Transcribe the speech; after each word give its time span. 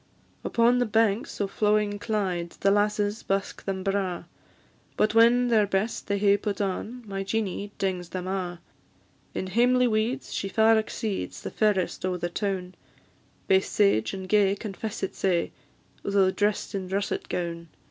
Upon 0.43 0.79
the 0.79 0.87
banks 0.87 1.39
o' 1.39 1.45
flowing 1.45 1.99
Clyde 1.99 2.55
The 2.61 2.71
lasses 2.71 3.21
busk 3.21 3.63
them 3.65 3.83
braw; 3.83 4.23
But 4.97 5.13
when 5.13 5.49
their 5.49 5.67
best 5.67 6.07
they 6.07 6.17
hae 6.17 6.37
put 6.37 6.59
on, 6.59 7.03
My 7.07 7.21
Jeanie 7.21 7.71
dings 7.77 8.09
them 8.09 8.25
a'; 8.27 8.59
In 9.35 9.45
hamely 9.45 9.85
weeds 9.87 10.33
she 10.33 10.49
far 10.49 10.79
exceeds 10.79 11.43
The 11.43 11.51
fairest 11.51 12.03
o' 12.03 12.17
the 12.17 12.29
toun; 12.29 12.73
Baith 13.47 13.65
sage 13.67 14.11
and 14.15 14.27
gay 14.27 14.55
confess 14.55 15.03
it 15.03 15.13
sae, 15.13 15.51
Though 16.01 16.31
drest 16.31 16.73
in 16.73 16.89
russit 16.89 17.29
goun. 17.29 17.67